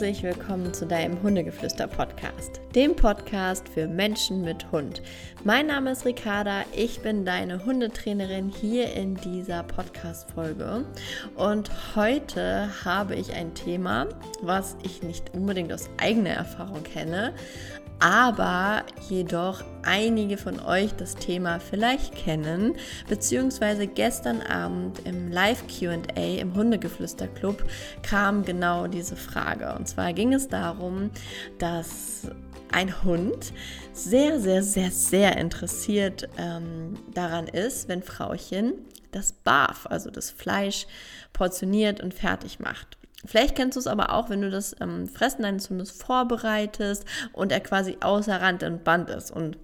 herzlich 0.00 0.22
willkommen 0.22 0.72
zu 0.72 0.86
deinem 0.86 1.22
Hundegeflüster-Podcast, 1.22 2.62
dem 2.74 2.96
Podcast 2.96 3.68
für 3.68 3.86
Menschen 3.86 4.40
mit 4.40 4.72
Hund. 4.72 5.02
Mein 5.44 5.66
Name 5.66 5.90
ist 5.90 6.06
Ricarda, 6.06 6.62
ich 6.74 7.00
bin 7.00 7.26
deine 7.26 7.66
Hundetrainerin 7.66 8.48
hier 8.48 8.94
in 8.94 9.16
dieser 9.16 9.62
Podcast-Folge 9.62 10.86
und 11.34 11.70
heute 11.94 12.70
habe 12.82 13.14
ich 13.14 13.34
ein 13.34 13.52
Thema, 13.52 14.06
was 14.40 14.74
ich 14.84 15.02
nicht 15.02 15.34
unbedingt 15.34 15.70
aus 15.70 15.90
eigener 15.98 16.30
Erfahrung 16.30 16.82
kenne, 16.82 17.34
aber 17.98 18.84
jedoch 19.10 19.62
einige 19.84 20.36
von 20.36 20.60
euch 20.60 20.92
das 20.94 21.14
Thema 21.14 21.60
vielleicht 21.60 22.14
kennen, 22.14 22.74
beziehungsweise 23.08 23.86
gestern 23.86 24.40
Abend 24.42 25.00
im 25.06 25.30
Live-QA 25.30 26.38
im 26.38 26.54
Hundegeflüster-Club 26.54 27.64
kam 28.02 28.44
genau 28.44 28.86
diese 28.86 29.16
Frage. 29.16 29.74
Und 29.76 29.88
zwar 29.88 30.12
ging 30.12 30.32
es 30.32 30.48
darum, 30.48 31.10
dass 31.58 32.30
ein 32.72 33.02
Hund 33.02 33.52
sehr, 33.92 34.40
sehr, 34.40 34.62
sehr, 34.62 34.90
sehr 34.90 35.36
interessiert 35.36 36.28
ähm, 36.38 36.94
daran 37.14 37.48
ist, 37.48 37.88
wenn 37.88 38.02
Frauchen 38.02 38.74
das 39.12 39.32
Barf, 39.32 39.86
also 39.86 40.10
das 40.10 40.30
Fleisch, 40.30 40.86
portioniert 41.32 42.00
und 42.00 42.14
fertig 42.14 42.60
macht. 42.60 42.99
Vielleicht 43.24 43.54
kennst 43.54 43.76
du 43.76 43.80
es 43.80 43.86
aber 43.86 44.12
auch, 44.12 44.30
wenn 44.30 44.40
du 44.40 44.50
das 44.50 44.74
ähm, 44.80 45.06
Fressen 45.06 45.42
deines 45.42 45.68
Hundes 45.68 45.90
vorbereitest 45.90 47.04
und 47.32 47.52
er 47.52 47.60
quasi 47.60 47.98
außer 48.00 48.40
Rand 48.40 48.62
und 48.62 48.84
Band 48.84 49.10
ist 49.10 49.30
und 49.30 49.58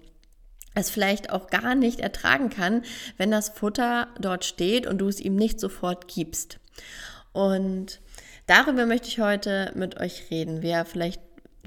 es 0.75 0.91
vielleicht 0.91 1.31
auch 1.31 1.47
gar 1.47 1.73
nicht 1.73 1.99
ertragen 1.99 2.49
kann, 2.49 2.83
wenn 3.17 3.31
das 3.31 3.49
Futter 3.49 4.09
dort 4.19 4.45
steht 4.45 4.85
und 4.85 4.99
du 4.99 5.07
es 5.07 5.19
ihm 5.19 5.35
nicht 5.35 5.59
sofort 5.59 6.07
gibst. 6.07 6.59
Und 7.33 7.99
darüber 8.45 8.85
möchte 8.85 9.07
ich 9.07 9.19
heute 9.19 9.71
mit 9.75 9.99
euch 9.99 10.29
reden. 10.29 10.61
Wer 10.61 10.85
vielleicht 10.85 11.21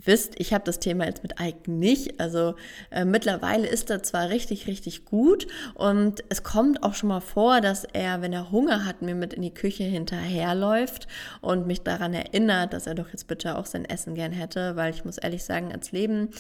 wisst, 0.07 0.35
ich 0.39 0.53
habe 0.53 0.65
das 0.65 0.79
Thema 0.79 1.05
jetzt 1.05 1.23
mit 1.23 1.41
Ike 1.41 1.71
nicht. 1.71 2.21
Also 2.21 2.55
äh, 2.91 3.05
mittlerweile 3.05 3.67
ist 3.67 3.91
er 3.91 4.03
zwar 4.03 4.29
richtig, 4.29 4.67
richtig 4.67 5.05
gut 5.05 5.47
und 5.75 6.25
es 6.29 6.43
kommt 6.43 6.83
auch 6.83 6.95
schon 6.95 7.09
mal 7.09 7.21
vor, 7.21 7.61
dass 7.61 7.85
er, 7.85 8.23
wenn 8.23 8.33
er 8.33 8.51
Hunger 8.51 8.85
hat, 8.85 9.03
mir 9.03 9.15
mit 9.15 9.35
in 9.35 9.43
die 9.43 9.55
Küche 9.55 9.85
hinterherläuft 9.85 11.07
und 11.41 11.67
mich 11.67 11.83
daran 11.83 12.15
erinnert, 12.15 12.73
dass 12.73 12.87
er 12.87 12.95
doch 12.95 13.09
jetzt 13.11 13.27
bitte 13.27 13.57
auch 13.57 13.67
sein 13.67 13.85
Essen 13.85 14.15
gern 14.15 14.33
hätte, 14.33 14.77
weil 14.77 14.95
ich 14.95 15.05
muss 15.05 15.19
ehrlich 15.19 15.45
sagen, 15.45 15.73
als 15.73 15.93
Leben 15.93 16.31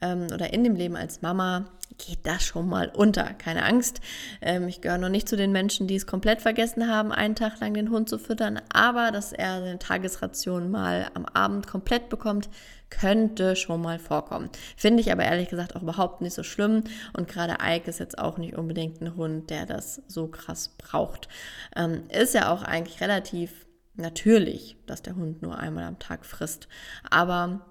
ähm, 0.00 0.26
oder 0.32 0.52
in 0.52 0.64
dem 0.64 0.76
Leben 0.76 0.96
als 0.96 1.22
Mama 1.22 1.66
geht 1.98 2.20
das 2.24 2.42
schon 2.42 2.68
mal 2.68 2.90
unter. 2.94 3.24
Keine 3.34 3.64
Angst. 3.64 4.00
Ähm, 4.40 4.68
ich 4.68 4.80
gehöre 4.80 4.98
noch 4.98 5.08
nicht 5.08 5.28
zu 5.28 5.36
den 5.36 5.52
Menschen, 5.52 5.86
die 5.86 5.96
es 5.96 6.06
komplett 6.06 6.40
vergessen 6.40 6.88
haben, 6.88 7.12
einen 7.12 7.34
Tag 7.34 7.60
lang 7.60 7.74
den 7.74 7.90
Hund 7.90 8.08
zu 8.08 8.18
füttern, 8.18 8.60
aber 8.72 9.10
dass 9.10 9.32
er 9.32 9.60
seine 9.60 9.78
Tagesration 9.78 10.70
mal 10.70 11.10
am 11.14 11.26
Abend 11.26 11.66
komplett 11.66 12.08
bekommt, 12.08 12.48
könnte 12.92 13.56
schon 13.56 13.80
mal 13.80 13.98
vorkommen. 13.98 14.50
Finde 14.76 15.00
ich 15.00 15.10
aber 15.10 15.24
ehrlich 15.24 15.48
gesagt 15.48 15.74
auch 15.74 15.82
überhaupt 15.82 16.20
nicht 16.20 16.34
so 16.34 16.42
schlimm. 16.42 16.84
Und 17.16 17.26
gerade 17.26 17.56
Ike 17.62 17.88
ist 17.88 18.00
jetzt 18.00 18.18
auch 18.18 18.36
nicht 18.36 18.54
unbedingt 18.54 19.00
ein 19.00 19.16
Hund, 19.16 19.48
der 19.48 19.64
das 19.64 20.02
so 20.08 20.26
krass 20.28 20.74
braucht. 20.76 21.28
Ähm, 21.74 22.04
ist 22.10 22.34
ja 22.34 22.52
auch 22.52 22.62
eigentlich 22.62 23.00
relativ 23.00 23.66
natürlich, 23.94 24.76
dass 24.86 25.02
der 25.02 25.16
Hund 25.16 25.40
nur 25.42 25.58
einmal 25.58 25.84
am 25.84 25.98
Tag 25.98 26.26
frisst. 26.26 26.68
Aber 27.08 27.66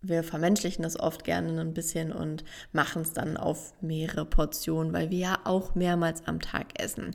wir 0.00 0.22
vermenschlichen 0.22 0.84
das 0.84 0.98
oft 0.98 1.24
gerne 1.24 1.60
ein 1.60 1.74
bisschen 1.74 2.12
und 2.12 2.44
machen 2.72 3.02
es 3.02 3.12
dann 3.12 3.36
auf 3.36 3.74
mehrere 3.80 4.24
Portionen, 4.24 4.92
weil 4.92 5.10
wir 5.10 5.18
ja 5.18 5.38
auch 5.44 5.74
mehrmals 5.74 6.26
am 6.26 6.40
Tag 6.40 6.80
essen. 6.80 7.14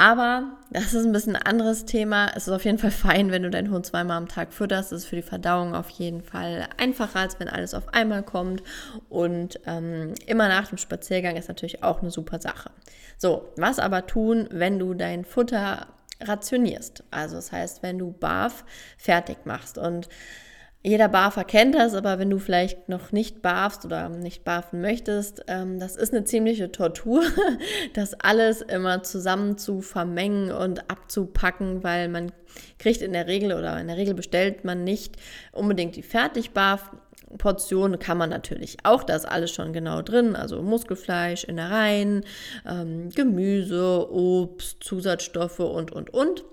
Aber 0.00 0.56
das 0.70 0.94
ist 0.94 1.04
ein 1.04 1.10
bisschen 1.12 1.34
ein 1.34 1.42
anderes 1.42 1.84
Thema. 1.84 2.30
Es 2.36 2.46
ist 2.46 2.54
auf 2.54 2.64
jeden 2.64 2.78
Fall 2.78 2.92
fein, 2.92 3.32
wenn 3.32 3.42
du 3.42 3.50
deinen 3.50 3.72
Hund 3.72 3.84
zweimal 3.84 4.16
am 4.16 4.28
Tag 4.28 4.52
fütterst. 4.52 4.92
Das 4.92 5.00
ist 5.02 5.06
für 5.06 5.16
die 5.16 5.22
Verdauung 5.22 5.74
auf 5.74 5.90
jeden 5.90 6.22
Fall 6.22 6.68
einfacher, 6.76 7.18
als 7.18 7.40
wenn 7.40 7.48
alles 7.48 7.74
auf 7.74 7.92
einmal 7.92 8.22
kommt. 8.22 8.62
Und 9.08 9.58
ähm, 9.66 10.14
immer 10.26 10.46
nach 10.46 10.68
dem 10.68 10.78
Spaziergang 10.78 11.34
ist 11.34 11.48
natürlich 11.48 11.82
auch 11.82 12.00
eine 12.00 12.12
super 12.12 12.40
Sache. 12.40 12.70
So, 13.16 13.48
was 13.56 13.80
aber 13.80 14.06
tun, 14.06 14.48
wenn 14.52 14.78
du 14.78 14.94
dein 14.94 15.24
Futter 15.24 15.88
rationierst? 16.20 17.02
Also 17.10 17.34
das 17.34 17.50
heißt, 17.50 17.82
wenn 17.82 17.98
du 17.98 18.12
BAF 18.12 18.64
fertig 18.98 19.38
machst 19.46 19.78
und 19.78 20.08
jeder 20.88 21.08
Barfer 21.08 21.44
kennt 21.44 21.74
das, 21.74 21.94
aber 21.94 22.18
wenn 22.18 22.30
du 22.30 22.38
vielleicht 22.38 22.88
noch 22.88 23.12
nicht 23.12 23.42
barfst 23.42 23.84
oder 23.84 24.08
nicht 24.08 24.42
barfen 24.44 24.80
möchtest, 24.80 25.44
ähm, 25.46 25.78
das 25.78 25.96
ist 25.96 26.14
eine 26.14 26.24
ziemliche 26.24 26.72
Tortur, 26.72 27.22
das 27.94 28.14
alles 28.14 28.62
immer 28.62 29.02
zusammen 29.02 29.58
zu 29.58 29.82
vermengen 29.82 30.50
und 30.50 30.90
abzupacken, 30.90 31.84
weil 31.84 32.08
man 32.08 32.32
kriegt 32.78 33.02
in 33.02 33.12
der 33.12 33.26
Regel 33.26 33.52
oder 33.52 33.78
in 33.78 33.88
der 33.88 33.98
Regel 33.98 34.14
bestellt 34.14 34.64
man 34.64 34.82
nicht 34.82 35.16
unbedingt 35.52 35.94
die 35.96 36.02
Fertigbarf. 36.02 36.90
Portion 37.36 37.98
kann 37.98 38.16
man 38.16 38.30
natürlich 38.30 38.78
auch, 38.84 39.04
da 39.04 39.14
ist 39.14 39.26
alles 39.26 39.52
schon 39.52 39.74
genau 39.74 40.00
drin, 40.00 40.34
also 40.34 40.62
Muskelfleisch, 40.62 41.44
Innereien, 41.44 42.24
ähm, 42.66 43.10
Gemüse, 43.10 44.10
Obst, 44.10 44.82
Zusatzstoffe 44.82 45.60
und, 45.60 45.92
und, 45.92 46.08
und. 46.08 46.44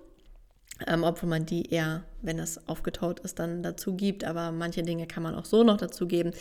Ähm, 0.86 1.06
obwohl 1.06 1.30
man 1.30 1.46
die 1.46 1.72
eher 1.72 2.04
wenn 2.26 2.40
es 2.40 2.68
aufgetaut 2.68 3.20
ist, 3.22 3.40
dann 3.40 3.64
dazu 3.64 3.96
gibt. 3.96 4.24
Aber 4.24 4.52
manche 4.52 4.84
Dinge 4.84 5.08
kann 5.08 5.24
man 5.24 5.36
auch 5.36 5.46
so 5.46 5.64
noch 5.64 5.78
dazu 5.78 6.08
geben. 6.08 6.32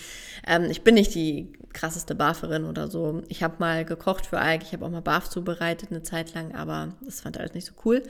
Ähm, 0.47 0.65
ich 0.71 0.83
bin 0.83 0.95
nicht 0.95 1.15
die 1.15 1.53
krasseste 1.73 2.15
Barferin 2.15 2.65
oder 2.65 2.89
so. 2.89 3.23
Ich 3.29 3.43
habe 3.43 3.57
mal 3.59 3.85
gekocht 3.85 4.27
für 4.27 4.39
Alk, 4.39 4.63
ich 4.63 4.73
habe 4.73 4.87
auch 4.87 4.91
mal 4.91 5.03
Barf 5.03 5.29
zubereitet 5.29 5.91
eine 5.91 6.03
Zeit 6.03 6.33
lang, 6.35 6.55
aber 6.55 6.95
das 7.03 7.21
fand 7.21 7.39
alles 7.39 7.53
nicht 7.53 7.67
so 7.67 7.73
cool. 7.85 8.03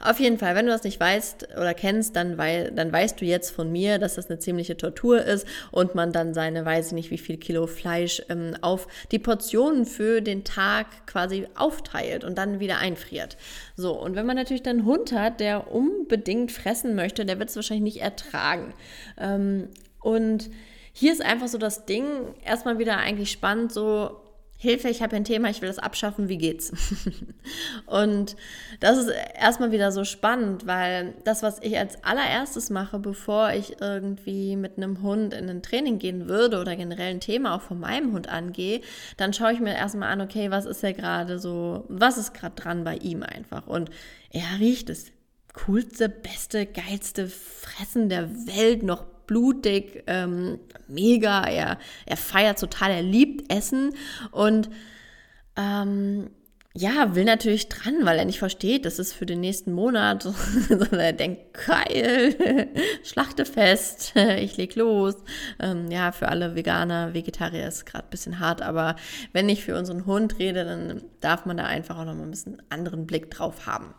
Auf 0.00 0.18
jeden 0.18 0.38
Fall, 0.38 0.54
wenn 0.54 0.66
du 0.66 0.72
das 0.72 0.82
nicht 0.82 0.98
weißt 0.98 1.48
oder 1.56 1.74
kennst, 1.74 2.16
dann, 2.16 2.38
wei 2.38 2.70
dann 2.74 2.92
weißt 2.92 3.20
du 3.20 3.24
jetzt 3.24 3.50
von 3.50 3.70
mir, 3.70 3.98
dass 3.98 4.14
das 4.14 4.28
eine 4.28 4.38
ziemliche 4.38 4.76
Tortur 4.76 5.22
ist 5.22 5.46
und 5.70 5.94
man 5.94 6.12
dann 6.12 6.34
seine, 6.34 6.64
weiß 6.64 6.88
ich 6.88 6.92
nicht, 6.92 7.10
wie 7.10 7.18
viel 7.18 7.36
Kilo 7.36 7.66
Fleisch 7.66 8.22
ähm, 8.28 8.56
auf 8.62 8.88
die 9.12 9.18
Portionen 9.18 9.84
für 9.84 10.20
den 10.22 10.44
Tag 10.44 11.06
quasi 11.06 11.46
aufteilt 11.54 12.24
und 12.24 12.38
dann 12.38 12.58
wieder 12.58 12.78
einfriert. 12.78 13.36
So, 13.76 13.92
und 13.92 14.16
wenn 14.16 14.26
man 14.26 14.36
natürlich 14.36 14.62
dann 14.62 14.78
einen 14.78 14.86
Hund 14.86 15.12
hat, 15.12 15.40
der 15.40 15.72
unbedingt 15.72 16.52
fressen 16.52 16.94
möchte, 16.94 17.19
möchte, 17.20 17.26
der 17.26 17.38
wird 17.38 17.50
es 17.50 17.56
wahrscheinlich 17.56 17.94
nicht 17.94 18.02
ertragen. 18.02 18.74
Ähm, 19.18 19.68
und 20.00 20.50
hier 20.92 21.12
ist 21.12 21.22
einfach 21.24 21.48
so 21.48 21.58
das 21.58 21.86
Ding, 21.86 22.04
erstmal 22.44 22.78
wieder 22.78 22.96
eigentlich 22.96 23.30
spannend, 23.30 23.72
so 23.72 24.22
Hilfe, 24.62 24.90
ich 24.90 25.00
habe 25.00 25.16
ein 25.16 25.24
Thema, 25.24 25.48
ich 25.48 25.62
will 25.62 25.68
das 25.68 25.78
abschaffen, 25.78 26.28
wie 26.28 26.36
geht's? 26.36 26.70
und 27.86 28.36
das 28.80 28.98
ist 28.98 29.10
erstmal 29.34 29.72
wieder 29.72 29.90
so 29.90 30.04
spannend, 30.04 30.66
weil 30.66 31.14
das, 31.24 31.42
was 31.42 31.62
ich 31.62 31.78
als 31.78 32.04
allererstes 32.04 32.68
mache, 32.68 32.98
bevor 32.98 33.52
ich 33.52 33.80
irgendwie 33.80 34.56
mit 34.56 34.76
einem 34.76 35.00
Hund 35.02 35.32
in 35.32 35.48
ein 35.48 35.62
Training 35.62 35.98
gehen 35.98 36.28
würde 36.28 36.60
oder 36.60 36.76
generell 36.76 37.10
ein 37.10 37.20
Thema 37.20 37.54
auch 37.54 37.62
von 37.62 37.80
meinem 37.80 38.12
Hund 38.12 38.28
angehe, 38.28 38.82
dann 39.16 39.32
schaue 39.32 39.54
ich 39.54 39.60
mir 39.60 39.74
erstmal 39.74 40.12
an, 40.12 40.20
okay, 40.20 40.50
was 40.50 40.66
ist 40.66 40.82
ja 40.82 40.92
gerade 40.92 41.38
so, 41.38 41.86
was 41.88 42.18
ist 42.18 42.34
gerade 42.34 42.54
dran 42.54 42.84
bei 42.84 42.96
ihm 42.96 43.22
einfach? 43.22 43.66
Und 43.66 43.88
er 44.30 44.60
riecht 44.60 44.90
es 44.90 45.10
coolste, 45.54 46.08
beste, 46.08 46.66
geilste 46.66 47.28
Fressen 47.28 48.08
der 48.08 48.30
Welt, 48.46 48.82
noch 48.82 49.04
blutig, 49.26 50.02
ähm, 50.06 50.58
mega. 50.88 51.44
Er, 51.44 51.78
er 52.06 52.16
feiert 52.16 52.58
total, 52.58 52.90
er 52.90 53.02
liebt 53.02 53.52
Essen 53.52 53.94
und 54.32 54.70
ähm, 55.56 56.30
ja, 56.72 57.16
will 57.16 57.24
natürlich 57.24 57.68
dran, 57.68 58.04
weil 58.04 58.18
er 58.18 58.24
nicht 58.24 58.38
versteht, 58.38 58.84
das 58.84 59.00
ist 59.00 59.12
für 59.12 59.26
den 59.26 59.40
nächsten 59.40 59.72
Monat, 59.72 60.22
sondern 60.68 61.00
er 61.00 61.12
denkt, 61.12 61.54
geil, 61.66 62.68
Schlachtefest, 63.02 64.14
ich 64.38 64.56
leg 64.56 64.76
los. 64.76 65.16
Ähm, 65.58 65.90
ja, 65.90 66.12
für 66.12 66.28
alle 66.28 66.54
Veganer, 66.54 67.12
Vegetarier 67.12 67.66
ist 67.66 67.86
gerade 67.86 68.04
ein 68.04 68.10
bisschen 68.10 68.38
hart, 68.38 68.62
aber 68.62 68.94
wenn 69.32 69.48
ich 69.48 69.64
für 69.64 69.76
unseren 69.76 70.06
Hund 70.06 70.38
rede, 70.38 70.64
dann 70.64 71.02
darf 71.20 71.44
man 71.44 71.56
da 71.56 71.64
einfach 71.64 71.98
auch 71.98 72.04
noch 72.04 72.14
mal 72.14 72.22
ein 72.22 72.30
bisschen 72.30 72.62
anderen 72.68 73.04
Blick 73.04 73.32
drauf 73.32 73.66
haben. 73.66 73.92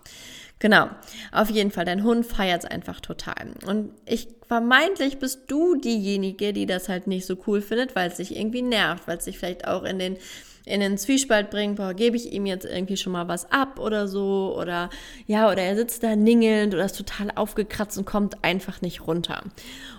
Genau, 0.60 0.90
auf 1.32 1.50
jeden 1.50 1.72
Fall, 1.72 1.86
dein 1.86 2.04
Hund 2.04 2.26
feiert 2.26 2.64
es 2.64 2.70
einfach 2.70 3.02
total. 3.02 3.56
Und 3.66 3.92
ich 4.06 4.30
vermeintlich 4.48 5.18
bist 5.18 5.46
du 5.48 5.76
diejenige, 5.76 6.54
die 6.54 6.68
das 6.68 6.88
halt 6.88 7.08
nicht 7.08 7.26
so 7.26 7.36
cool 7.48 7.62
findet, 7.62 7.96
weil 7.96 8.10
es 8.10 8.18
sich 8.18 8.38
irgendwie 8.38 8.62
nervt, 8.62 9.08
weil 9.08 9.18
es 9.18 9.26
sich 9.26 9.40
vielleicht 9.40 9.68
auch 9.68 9.84
in 9.84 9.98
den 9.98 10.18
in 10.66 10.80
den 10.80 10.98
Zwiespalt 10.98 11.50
bringt, 11.50 11.78
boah, 11.78 11.94
gebe 11.94 12.16
ich 12.16 12.32
ihm 12.32 12.46
jetzt 12.46 12.66
irgendwie 12.66 12.98
schon 12.98 13.14
mal 13.14 13.28
was 13.28 13.52
ab 13.52 13.80
oder 13.80 14.08
so 14.08 14.56
oder 14.60 14.90
ja, 15.28 15.50
oder 15.50 15.62
er 15.62 15.76
sitzt 15.76 16.04
da 16.04 16.16
ningelnd 16.16 16.74
oder 16.74 16.86
ist 16.86 16.98
total 16.98 17.32
aufgekratzt 17.36 17.98
und 17.98 18.06
kommt 18.06 18.44
einfach 18.44 18.82
nicht 18.82 19.08
runter. 19.08 19.44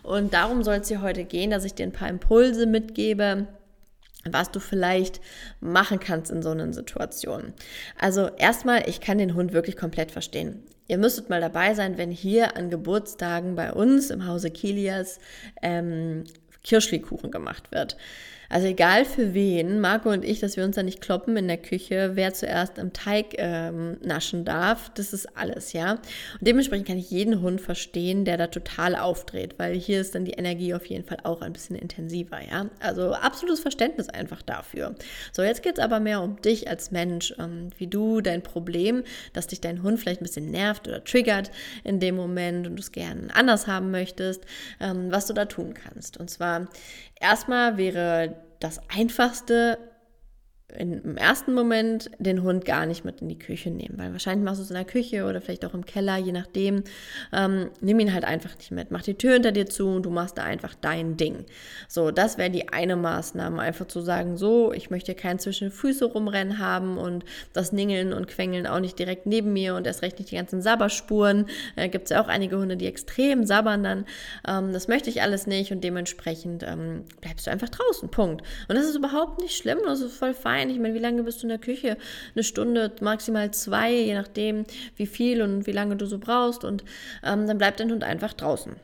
Und 0.03 0.35
darum 0.35 0.62
soll 0.62 0.76
es 0.76 0.88
hier 0.88 1.03
heute 1.03 1.25
gehen, 1.25 1.50
dass 1.50 1.64
ich 1.64 1.75
dir 1.75 1.85
ein 1.85 1.93
paar 1.93 2.09
Impulse 2.09 2.67
mitgebe, 2.67 3.49
was 4.25 4.50
du 4.53 4.61
vielleicht 4.61 5.20
machen 5.61 5.99
kannst 5.99 6.31
in 6.31 6.43
so 6.43 6.50
einer 6.50 6.73
Situation. 6.73 7.53
Also 7.99 8.29
erstmal, 8.38 8.88
ich 8.88 9.00
kann 9.00 9.19
den 9.19 9.35
Hund 9.35 9.53
wirklich 9.53 9.76
komplett 9.76 10.12
verstehen. 10.12 10.62
Ihr 10.87 10.99
müsstet 10.99 11.31
mal 11.31 11.41
dabei 11.41 11.75
sein, 11.75 11.97
wenn 11.99 12.11
hier 12.11 12.56
an 12.56 12.70
Geburtstagen 12.70 13.56
bei 13.56 13.73
uns 13.73 14.11
im 14.11 14.26
Hause 14.26 14.50
Kilias 14.50 15.19
ähm, 15.62 16.25
Kirschlikuchen 16.62 17.31
gemacht 17.31 17.73
wird. 17.73 17.97
Also 18.52 18.66
egal 18.66 19.06
für 19.06 19.32
wen, 19.32 19.81
Marco 19.81 20.10
und 20.10 20.26
ich, 20.26 20.40
dass 20.40 20.58
wir 20.58 20.64
uns 20.64 20.76
da 20.76 20.82
nicht 20.82 21.00
kloppen 21.00 21.38
in 21.38 21.49
der 21.49 21.56
Küche, 21.56 22.10
wer 22.16 22.34
zuerst 22.34 22.76
im 22.76 22.93
Teig 22.93 23.37
ähm, 23.38 23.96
naschen 24.02 24.44
darf, 24.44 24.90
das 24.90 25.14
ist 25.14 25.38
alles, 25.38 25.72
ja. 25.72 25.93
Und 25.93 26.02
dementsprechend 26.43 26.87
kann 26.87 26.99
ich 26.99 27.10
jeden 27.10 27.40
Hund 27.40 27.62
verstehen, 27.62 28.26
der 28.26 28.37
da 28.37 28.49
total 28.49 28.94
aufdreht, 28.94 29.54
weil 29.56 29.75
hier 29.75 30.02
ist 30.02 30.14
dann 30.14 30.26
die 30.26 30.32
Energie 30.32 30.75
auf 30.75 30.84
jeden 30.84 31.06
Fall 31.06 31.16
auch 31.22 31.40
ein 31.40 31.54
bisschen 31.54 31.76
intensiver, 31.76 32.40
ja. 32.46 32.66
Also 32.78 33.14
absolutes 33.14 33.60
Verständnis 33.60 34.10
einfach 34.10 34.43
dafür. 34.43 34.96
So, 35.32 35.43
jetzt 35.43 35.62
geht 35.62 35.78
es 35.78 35.82
aber 35.82 35.99
mehr 35.99 36.20
um 36.20 36.38
dich 36.43 36.69
als 36.69 36.90
Mensch, 36.90 37.32
ähm, 37.38 37.70
wie 37.78 37.87
du 37.87 38.20
dein 38.20 38.43
Problem, 38.43 39.02
dass 39.32 39.46
dich 39.46 39.62
dein 39.62 39.82
Hund 39.82 39.99
vielleicht 39.99 40.20
ein 40.20 40.25
bisschen 40.25 40.50
nervt 40.50 40.87
oder 40.87 41.02
triggert 41.02 41.50
in 41.84 42.00
dem 42.00 42.16
Moment 42.16 42.66
und 42.66 42.76
du 42.76 42.82
es 42.82 42.93
gerne 42.93 43.34
anders 43.34 43.66
haben 43.66 43.90
möchtest, 43.90 44.44
ähm, 44.78 45.10
was 45.10 45.26
du 45.26 45.32
da 45.32 45.46
tun 45.46 45.72
kannst. 45.72 46.19
Und 46.19 46.28
zwar 46.28 46.69
erstmal 47.22 47.76
wäre 47.76 48.36
das 48.60 48.80
Einfachste, 48.94 49.78
im 50.78 51.16
ersten 51.16 51.54
Moment 51.54 52.10
den 52.19 52.42
Hund 52.42 52.64
gar 52.64 52.86
nicht 52.86 53.04
mit 53.04 53.20
in 53.20 53.28
die 53.28 53.38
Küche 53.38 53.70
nehmen, 53.70 53.94
weil 53.98 54.12
wahrscheinlich 54.12 54.44
machst 54.44 54.60
du 54.60 54.64
es 54.64 54.70
in 54.70 54.76
der 54.76 54.84
Küche 54.84 55.24
oder 55.24 55.40
vielleicht 55.40 55.64
auch 55.64 55.74
im 55.74 55.84
Keller, 55.84 56.16
je 56.16 56.32
nachdem. 56.32 56.84
Ähm, 57.32 57.70
nimm 57.80 58.00
ihn 58.00 58.12
halt 58.12 58.24
einfach 58.24 58.56
nicht 58.56 58.70
mit. 58.70 58.90
Mach 58.90 59.02
die 59.02 59.14
Tür 59.14 59.34
hinter 59.34 59.52
dir 59.52 59.66
zu 59.66 59.88
und 59.88 60.02
du 60.04 60.10
machst 60.10 60.38
da 60.38 60.44
einfach 60.44 60.74
dein 60.80 61.16
Ding. 61.16 61.44
So, 61.88 62.10
das 62.10 62.38
wäre 62.38 62.50
die 62.50 62.69
eine 62.70 62.96
Maßnahme, 62.96 63.60
einfach 63.60 63.86
zu 63.86 64.00
sagen, 64.00 64.36
so, 64.36 64.72
ich 64.72 64.90
möchte 64.90 65.14
keinen 65.14 65.38
zwischen 65.38 65.70
den 65.70 66.02
rumrennen 66.02 66.58
haben 66.58 66.96
und 66.96 67.25
das 67.52 67.72
Ningeln 67.72 68.12
und 68.12 68.28
Quengeln 68.28 68.66
auch 68.66 68.80
nicht 68.80 68.98
direkt 68.98 69.26
neben 69.26 69.52
mir 69.52 69.75
und 69.75 69.86
erst 69.86 70.02
recht 70.02 70.18
nicht 70.18 70.30
die 70.30 70.36
ganzen 70.36 70.62
Sabberspuren. 70.62 71.46
Äh, 71.76 71.88
Gibt 71.88 72.04
es 72.04 72.10
ja 72.10 72.22
auch 72.22 72.28
einige 72.28 72.58
Hunde, 72.58 72.76
die 72.76 72.86
extrem 72.86 73.44
sabbern 73.44 73.84
dann. 73.84 74.04
Ähm, 74.46 74.72
das 74.72 74.88
möchte 74.88 75.10
ich 75.10 75.22
alles 75.22 75.46
nicht 75.46 75.72
und 75.72 75.84
dementsprechend 75.84 76.62
ähm, 76.62 77.04
bleibst 77.20 77.46
du 77.46 77.50
einfach 77.50 77.68
draußen. 77.68 78.10
Punkt. 78.10 78.42
Und 78.68 78.76
das 78.76 78.86
ist 78.86 78.96
überhaupt 78.96 79.40
nicht 79.40 79.56
schlimm, 79.56 79.78
das 79.84 80.00
ist 80.00 80.16
voll 80.16 80.34
fein 80.34 80.62
rein. 80.62 80.70
Ich 80.70 80.79
meine, 80.79 80.94
wie 80.94 80.99
lange 80.99 81.23
bist 81.23 81.43
du 81.43 81.44
in 81.44 81.50
der 81.50 81.59
Küche? 81.59 81.97
Eine 82.35 82.44
Stunde, 82.44 82.93
maximal 83.00 83.50
zwei, 83.53 83.93
je 83.93 84.14
nachdem, 84.14 84.64
wie 84.97 85.06
viel 85.06 85.43
und 85.43 85.67
wie 85.67 85.73
lange 85.73 85.97
du 85.97 86.06
so 86.06 86.19
brauchst. 86.19 86.64
Und 86.64 86.85
ähm, 87.23 87.47
dann 87.47 87.59
bleibt 87.59 87.81
dein 87.81 87.91
Hund 87.91 88.05
einfach 88.05 88.32
draußen. 88.32 88.76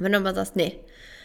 Wenn 0.00 0.12
du 0.12 0.18
aber 0.18 0.34
sagst, 0.34 0.56
nee, 0.56 0.80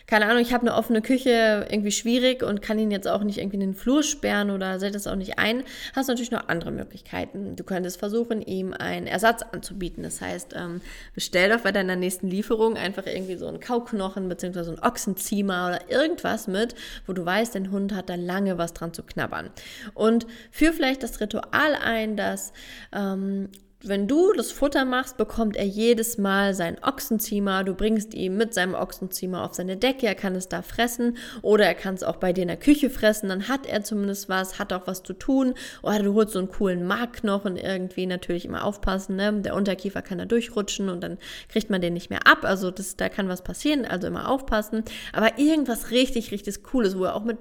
keine 0.08 0.28
Ahnung, 0.28 0.42
ich 0.42 0.54
habe 0.54 0.68
eine 0.68 0.76
offene 0.76 1.02
Küche, 1.02 1.66
irgendwie 1.70 1.92
schwierig 1.92 2.44
und 2.44 2.62
kann 2.62 2.78
ihn 2.78 2.92
jetzt 2.92 3.08
auch 3.08 3.24
nicht 3.24 3.40
irgendwie 3.40 3.56
in 3.56 3.62
den 3.62 3.74
Flur 3.74 4.04
sperren 4.04 4.52
oder 4.52 4.80
setzt 4.80 4.96
das 4.96 5.08
auch 5.08 5.16
nicht 5.16 5.40
ein, 5.40 5.64
hast 5.96 6.08
du 6.08 6.12
natürlich 6.12 6.30
noch 6.30 6.48
andere 6.48 6.72
Möglichkeiten. 6.72 7.56
Du 7.56 7.64
könntest 7.64 7.98
versuchen, 7.98 8.44
ihm 8.44 8.74
einen 8.74 9.08
Ersatz 9.08 9.42
anzubieten. 9.42 10.04
Das 10.04 10.22
heißt, 10.22 10.54
ähm, 10.56 10.82
bestell 11.16 11.50
doch 11.50 11.62
bei 11.62 11.72
deiner 11.72 11.96
nächsten 11.96 12.28
Lieferung 12.28 12.78
einfach 12.78 13.08
irgendwie 13.08 13.36
so 13.36 13.48
einen 13.48 13.60
Kauknochen 13.60 14.30
bzw. 14.30 14.60
einen 14.60 14.80
Ochsenziemer 14.80 15.68
oder 15.70 15.92
irgendwas 15.92 16.48
mit, 16.48 16.76
wo 17.08 17.14
du 17.14 17.26
weißt, 17.26 17.56
dein 17.56 17.72
Hund 17.72 17.94
hat 17.96 18.10
da 18.10 18.16
lange 18.16 18.60
was 18.60 18.74
dran 18.74 18.94
zu 18.94 19.02
knabbern. 19.02 19.50
Und 19.96 20.28
führ 20.52 20.72
vielleicht 20.72 21.02
das 21.02 21.20
Ritual 21.20 21.76
ein, 21.84 22.16
dass 22.16 22.54
ähm, 22.94 23.50
wenn 23.88 24.08
du 24.08 24.34
das 24.34 24.52
Futter 24.52 24.86
machst, 24.86 25.18
bekommt 25.18 25.56
er 25.56 25.66
jedes 25.66 26.18
Mal 26.18 26.54
seinen 26.54 26.78
Ochsenziemer. 26.84 27.64
Du 27.64 27.74
bringst 27.74 28.14
ihn 28.14 28.38
mit 28.38 28.54
seinem 28.54 28.74
Ochsenziemer 28.74 29.44
auf 29.44 29.54
seine 29.54 29.78
Decke. 29.78 30.08
Er 30.08 30.16
kann 30.16 30.36
es 30.36 30.48
da 30.48 30.62
fressen 30.62 31.18
oder 31.42 31.66
er 31.66 31.76
kann 31.76 31.96
es 31.96 32.04
auch 32.04 32.18
bei 32.18 32.34
dir 32.34 32.44
in 32.44 32.48
der 32.48 32.58
Küche 32.58 32.90
fressen. 32.90 33.30
Dann 33.30 33.48
hat 33.48 33.66
er 33.66 33.84
zumindest 33.84 34.30
was, 34.30 34.60
hat 34.60 34.74
auch 34.74 34.88
was 34.88 35.04
zu 35.04 35.14
tun. 35.14 35.54
Oder 35.82 36.04
du 36.04 36.14
holst 36.14 36.34
so 36.34 36.40
einen 36.40 36.50
coolen 36.50 36.86
Markknochen 36.86 37.58
irgendwie. 37.58 38.06
Natürlich 38.06 38.46
immer 38.46 38.64
aufpassen. 38.64 39.16
Ne? 39.16 39.42
Der 39.42 39.56
Unterkiefer 39.56 40.02
kann 40.02 40.18
da 40.18 40.26
durchrutschen 40.26 40.90
und 40.90 41.02
dann 41.02 41.18
kriegt 41.50 41.70
man 41.70 41.82
den 41.82 41.94
nicht 41.94 42.10
mehr 42.10 42.28
ab. 42.28 42.40
Also 42.44 42.72
das, 42.72 42.96
da 42.96 43.10
kann 43.10 43.30
was 43.30 43.44
passieren. 43.44 43.86
Also 43.86 44.08
immer 44.08 44.30
aufpassen. 44.30 44.84
Aber 45.14 45.38
irgendwas 45.38 45.92
richtig, 45.92 46.32
richtig 46.32 46.64
Cooles, 46.64 46.98
wo 46.98 47.06
er 47.06 47.16
auch 47.16 47.24
mit 47.24 47.38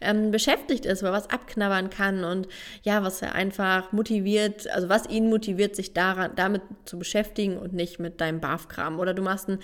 ähm, 0.00 0.30
beschäftigt 0.30 0.86
ist, 0.86 1.02
er 1.02 1.12
was 1.12 1.30
abknabbern 1.30 1.90
kann 1.90 2.24
und 2.24 2.48
ja, 2.82 3.02
was 3.02 3.22
er 3.22 3.34
einfach 3.34 3.92
motiviert, 3.92 4.68
also 4.68 4.88
was 4.88 5.08
ihn 5.08 5.28
motiviert, 5.28 5.76
sich 5.76 5.92
daran, 5.92 6.32
damit 6.36 6.62
zu 6.84 6.98
beschäftigen 6.98 7.58
und 7.58 7.72
nicht 7.72 7.98
mit 7.98 8.20
deinem 8.20 8.40
Barfkram. 8.40 8.98
Oder 8.98 9.14
du 9.14 9.22
machst 9.22 9.48
einen 9.48 9.60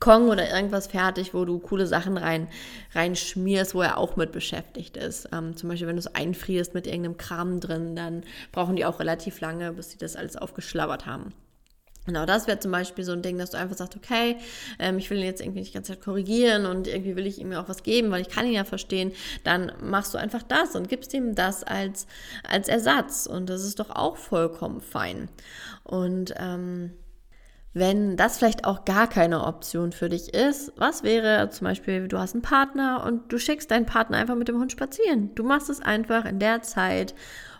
Kong 0.00 0.28
oder 0.28 0.50
irgendwas 0.50 0.86
fertig, 0.86 1.34
wo 1.34 1.44
du 1.44 1.58
coole 1.58 1.86
Sachen 1.86 2.16
rein, 2.16 2.48
reinschmierst, 2.94 3.74
wo 3.74 3.82
er 3.82 3.98
auch 3.98 4.16
mit 4.16 4.32
beschäftigt 4.32 4.96
ist. 4.96 5.28
Ähm, 5.32 5.56
zum 5.56 5.68
Beispiel, 5.68 5.88
wenn 5.88 5.96
du 5.96 6.00
es 6.00 6.14
einfrierst 6.14 6.74
mit 6.74 6.86
irgendeinem 6.86 7.16
Kram 7.16 7.60
drin, 7.60 7.96
dann 7.96 8.22
brauchen 8.52 8.76
die 8.76 8.84
auch 8.84 9.00
relativ 9.00 9.40
lange, 9.40 9.72
bis 9.72 9.90
sie 9.90 9.98
das 9.98 10.16
alles 10.16 10.36
aufgeschlabbert 10.36 11.06
haben. 11.06 11.32
Genau, 12.06 12.24
das 12.24 12.46
wäre 12.46 12.60
zum 12.60 12.70
Beispiel 12.70 13.04
so 13.04 13.12
ein 13.12 13.22
Ding, 13.22 13.36
dass 13.36 13.50
du 13.50 13.58
einfach 13.58 13.76
sagst, 13.76 13.96
okay, 13.96 14.36
ähm, 14.78 14.98
ich 14.98 15.10
will 15.10 15.18
ihn 15.18 15.24
jetzt 15.24 15.40
irgendwie 15.40 15.60
nicht 15.60 15.84
Zeit 15.84 16.00
korrigieren 16.00 16.64
und 16.64 16.86
irgendwie 16.86 17.16
will 17.16 17.26
ich 17.26 17.40
ihm 17.40 17.52
auch 17.52 17.68
was 17.68 17.82
geben, 17.82 18.12
weil 18.12 18.22
ich 18.22 18.28
kann 18.28 18.46
ihn 18.46 18.52
ja 18.52 18.64
verstehen. 18.64 19.12
Dann 19.42 19.72
machst 19.82 20.14
du 20.14 20.18
einfach 20.18 20.44
das 20.44 20.76
und 20.76 20.88
gibst 20.88 21.12
ihm 21.14 21.34
das 21.34 21.64
als, 21.64 22.06
als 22.48 22.68
Ersatz. 22.68 23.26
Und 23.26 23.50
das 23.50 23.64
ist 23.64 23.80
doch 23.80 23.90
auch 23.90 24.16
vollkommen 24.16 24.80
fein. 24.80 25.28
Und 25.82 26.32
ähm, 26.38 26.92
wenn 27.74 28.16
das 28.16 28.38
vielleicht 28.38 28.64
auch 28.64 28.84
gar 28.84 29.08
keine 29.08 29.44
Option 29.44 29.92
für 29.92 30.08
dich 30.08 30.32
ist, 30.32 30.72
was 30.76 31.02
wäre 31.02 31.50
zum 31.50 31.66
Beispiel, 31.66 32.08
du 32.08 32.18
hast 32.18 32.34
einen 32.34 32.42
Partner 32.42 33.04
und 33.04 33.32
du 33.32 33.38
schickst 33.38 33.70
deinen 33.70 33.84
Partner 33.84 34.16
einfach 34.16 34.36
mit 34.36 34.48
dem 34.48 34.58
Hund 34.58 34.72
spazieren. 34.72 35.34
Du 35.34 35.42
machst 35.42 35.68
es 35.68 35.80
einfach 35.80 36.24
in 36.24 36.38
der 36.38 36.62
Zeit, 36.62 37.14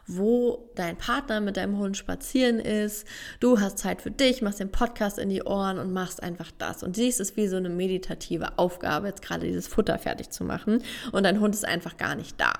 wo 0.07 0.71
dein 0.75 0.97
Partner 0.97 1.41
mit 1.41 1.57
deinem 1.57 1.79
Hund 1.79 1.97
spazieren 1.97 2.59
ist. 2.61 3.07
Du 3.41 3.61
hast 3.61 3.79
Zeit 3.79 4.03
für 4.03 4.11
dich, 4.11 4.43
machst 4.43 4.61
den 4.61 4.71
Podcast 4.71 5.19
in 5.19 5.29
die 5.29 5.43
Ohren 5.43 5.79
und 5.79 5.93
machst 5.93 6.23
einfach 6.23 6.51
das. 6.59 6.83
Und 6.83 6.97
siehst 6.97 7.21
es 7.21 7.37
wie 7.37 7.49
so 7.49 7.57
eine 7.57 7.69
meditative 7.69 8.59
Aufgabe, 8.59 9.09
jetzt 9.09 9.23
gerade 9.23 9.47
dieses 9.47 9.67
Futter 9.67 9.99
fertig 9.99 10.31
zu 10.31 10.45
machen. 10.45 10.83
Und 11.13 11.25
dein 11.25 11.41
Hund 11.41 11.55
ist 11.55 11.65
einfach 11.65 11.97
gar 11.97 12.15
nicht 12.15 12.41
da. 12.41 12.53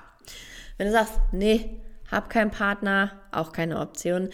Wenn 0.77 0.87
du 0.87 0.93
sagst, 0.93 1.19
nee, 1.31 1.81
hab 2.11 2.29
keinen 2.29 2.51
Partner, 2.51 3.11
auch 3.31 3.51
keine 3.51 3.79
Option, 3.79 4.29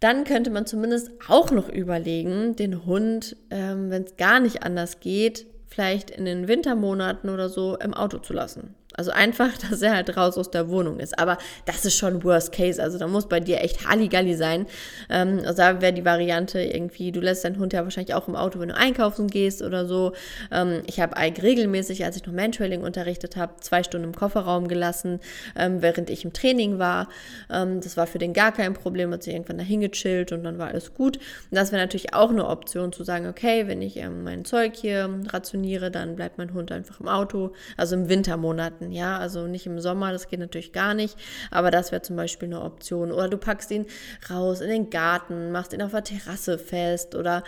dann 0.00 0.24
könnte 0.24 0.50
man 0.50 0.66
zumindest 0.66 1.10
auch 1.28 1.50
noch 1.52 1.68
überlegen, 1.68 2.56
den 2.56 2.84
Hund, 2.84 3.36
ähm, 3.50 3.90
wenn 3.90 4.02
es 4.02 4.16
gar 4.16 4.40
nicht 4.40 4.64
anders 4.64 4.98
geht, 4.98 5.46
vielleicht 5.68 6.10
in 6.10 6.24
den 6.24 6.48
Wintermonaten 6.48 7.30
oder 7.30 7.48
so 7.48 7.76
im 7.78 7.94
Auto 7.94 8.18
zu 8.18 8.32
lassen. 8.32 8.74
Also 8.96 9.10
einfach, 9.10 9.56
dass 9.70 9.82
er 9.82 9.94
halt 9.94 10.16
raus 10.16 10.38
aus 10.38 10.50
der 10.50 10.68
Wohnung 10.68 10.98
ist. 11.00 11.18
Aber 11.18 11.38
das 11.66 11.84
ist 11.84 11.96
schon 11.96 12.22
Worst 12.24 12.52
Case. 12.52 12.82
Also 12.82 12.98
da 12.98 13.06
muss 13.06 13.28
bei 13.28 13.40
dir 13.40 13.60
echt 13.60 13.88
Halligalli 13.88 14.34
sein. 14.34 14.66
Ähm, 15.08 15.40
also 15.44 15.54
da 15.54 15.80
wäre 15.80 15.92
die 15.92 16.04
Variante 16.04 16.60
irgendwie, 16.60 17.12
du 17.12 17.20
lässt 17.20 17.44
deinen 17.44 17.58
Hund 17.58 17.72
ja 17.72 17.84
wahrscheinlich 17.84 18.14
auch 18.14 18.28
im 18.28 18.36
Auto, 18.36 18.60
wenn 18.60 18.68
du 18.68 18.76
einkaufen 18.76 19.28
gehst 19.28 19.62
oder 19.62 19.86
so. 19.86 20.12
Ähm, 20.50 20.82
ich 20.86 21.00
habe 21.00 21.14
Ike 21.18 21.42
regelmäßig, 21.42 22.04
als 22.04 22.16
ich 22.16 22.26
noch 22.26 22.32
Mantrailing 22.32 22.82
unterrichtet 22.82 23.36
habe, 23.36 23.54
zwei 23.60 23.82
Stunden 23.82 24.08
im 24.08 24.14
Kofferraum 24.14 24.68
gelassen, 24.68 25.20
ähm, 25.56 25.82
während 25.82 26.10
ich 26.10 26.24
im 26.24 26.32
Training 26.32 26.78
war. 26.78 27.08
Ähm, 27.50 27.80
das 27.80 27.96
war 27.96 28.06
für 28.06 28.18
den 28.18 28.32
gar 28.32 28.52
kein 28.52 28.74
Problem, 28.74 29.12
hat 29.12 29.22
sich 29.22 29.34
irgendwann 29.34 29.58
dahin 29.58 29.80
gechillt 29.80 30.32
und 30.32 30.44
dann 30.44 30.58
war 30.58 30.68
alles 30.68 30.94
gut. 30.94 31.16
Und 31.16 31.56
das 31.56 31.72
wäre 31.72 31.82
natürlich 31.82 32.14
auch 32.14 32.30
eine 32.30 32.46
Option 32.46 32.92
zu 32.92 33.04
sagen, 33.04 33.26
okay, 33.26 33.66
wenn 33.66 33.82
ich 33.82 33.96
ähm, 33.96 34.24
mein 34.24 34.44
Zeug 34.44 34.74
hier 34.74 35.08
rationiere, 35.28 35.90
dann 35.90 36.16
bleibt 36.16 36.38
mein 36.38 36.52
Hund 36.54 36.72
einfach 36.72 37.00
im 37.00 37.08
Auto. 37.08 37.52
Also 37.76 37.96
im 37.96 38.08
Wintermonaten 38.08 38.81
Monaten, 38.82 38.92
ja, 38.92 39.18
also 39.18 39.46
nicht 39.46 39.66
im 39.66 39.80
Sommer, 39.80 40.12
das 40.12 40.28
geht 40.28 40.40
natürlich 40.40 40.72
gar 40.72 40.94
nicht, 40.94 41.16
aber 41.50 41.70
das 41.70 41.92
wäre 41.92 42.02
zum 42.02 42.16
Beispiel 42.16 42.48
eine 42.48 42.62
Option. 42.62 43.12
Oder 43.12 43.28
du 43.28 43.38
packst 43.38 43.70
ihn 43.70 43.86
raus 44.30 44.60
in 44.60 44.68
den 44.68 44.90
Garten, 44.90 45.52
machst 45.52 45.72
ihn 45.72 45.82
auf 45.82 45.92
der 45.92 46.04
Terrasse 46.04 46.58
fest 46.58 47.14
oder 47.14 47.42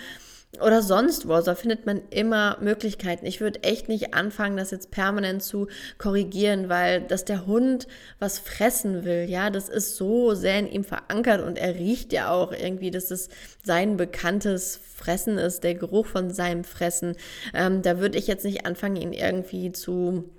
oder 0.60 0.82
sonst 0.82 1.26
wo. 1.26 1.40
Da 1.40 1.56
findet 1.56 1.84
man 1.84 2.02
immer 2.10 2.58
Möglichkeiten. 2.60 3.26
Ich 3.26 3.40
würde 3.40 3.64
echt 3.64 3.88
nicht 3.88 4.14
anfangen, 4.14 4.56
das 4.56 4.70
jetzt 4.70 4.92
permanent 4.92 5.42
zu 5.42 5.66
korrigieren, 5.98 6.68
weil 6.68 7.00
dass 7.00 7.24
der 7.24 7.46
Hund 7.46 7.88
was 8.20 8.38
fressen 8.38 9.04
will, 9.04 9.26
ja, 9.28 9.50
das 9.50 9.68
ist 9.68 9.96
so 9.96 10.34
sehr 10.34 10.60
in 10.60 10.70
ihm 10.70 10.84
verankert 10.84 11.42
und 11.42 11.58
er 11.58 11.74
riecht 11.74 12.12
ja 12.12 12.30
auch 12.30 12.52
irgendwie, 12.52 12.92
dass 12.92 13.10
es 13.10 13.30
sein 13.64 13.96
bekanntes 13.96 14.78
Fressen 14.94 15.38
ist, 15.38 15.64
der 15.64 15.74
Geruch 15.74 16.06
von 16.06 16.30
seinem 16.30 16.62
Fressen. 16.62 17.16
Ähm, 17.52 17.82
da 17.82 17.98
würde 17.98 18.16
ich 18.16 18.28
jetzt 18.28 18.44
nicht 18.44 18.64
anfangen, 18.64 18.94
ihn 18.94 19.12
irgendwie 19.12 19.72
zu 19.72 20.30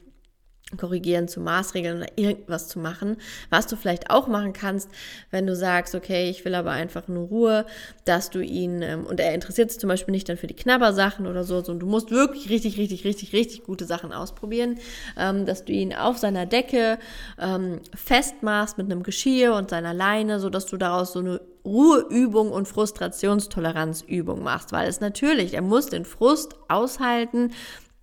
korrigieren, 0.77 1.27
zu 1.27 1.39
Maßregeln 1.39 1.97
oder 1.97 2.07
irgendwas 2.15 2.67
zu 2.67 2.79
machen. 2.79 3.17
Was 3.49 3.67
du 3.67 3.75
vielleicht 3.75 4.09
auch 4.09 4.27
machen 4.27 4.53
kannst, 4.53 4.89
wenn 5.31 5.47
du 5.47 5.55
sagst, 5.55 5.95
okay, 5.95 6.29
ich 6.29 6.45
will 6.45 6.55
aber 6.55 6.71
einfach 6.71 7.07
nur 7.07 7.27
Ruhe, 7.27 7.65
dass 8.05 8.29
du 8.29 8.39
ihn, 8.39 8.81
ähm, 8.81 9.05
und 9.05 9.19
er 9.19 9.33
interessiert 9.33 9.71
sich 9.71 9.79
zum 9.79 9.89
Beispiel 9.89 10.11
nicht 10.11 10.29
dann 10.29 10.37
für 10.37 10.47
die 10.47 10.55
Knabbersachen 10.55 11.27
oder 11.27 11.43
so, 11.43 11.55
sondern 11.61 11.79
du 11.79 11.87
musst 11.87 12.11
wirklich 12.11 12.49
richtig, 12.49 12.77
richtig, 12.77 13.03
richtig, 13.05 13.33
richtig 13.33 13.63
gute 13.63 13.85
Sachen 13.85 14.11
ausprobieren, 14.11 14.79
ähm, 15.17 15.45
dass 15.45 15.65
du 15.65 15.73
ihn 15.73 15.93
auf 15.93 16.17
seiner 16.17 16.45
Decke 16.45 16.99
ähm, 17.39 17.81
festmachst 17.93 18.77
mit 18.77 18.91
einem 18.91 19.03
Geschirr 19.03 19.55
und 19.55 19.69
seiner 19.69 19.93
Leine, 19.93 20.39
sodass 20.39 20.65
du 20.65 20.77
daraus 20.77 21.13
so 21.13 21.19
eine 21.19 21.41
Ruheübung 21.65 22.51
und 22.51 22.67
Frustrationstoleranzübung 22.67 24.43
machst, 24.43 24.71
weil 24.71 24.87
es 24.87 25.01
natürlich, 25.01 25.55
er 25.55 25.63
muss 25.63 25.87
den 25.87 26.05
Frust 26.05 26.55
aushalten, 26.67 27.51